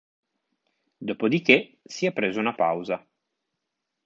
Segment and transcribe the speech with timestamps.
[0.99, 3.07] Dopodiché si è preso una pausa.